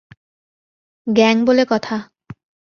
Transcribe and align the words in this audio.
Gang 1.07 1.35
বলে 1.45 1.63
কথা। 1.69 1.97